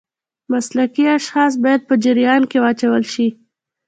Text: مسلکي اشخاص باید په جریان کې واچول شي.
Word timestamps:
مسلکي 0.51 1.05
اشخاص 1.17 1.51
باید 1.63 1.81
په 1.89 1.93
جریان 2.03 2.41
کې 2.51 2.57
واچول 2.63 3.03
شي. 3.13 3.27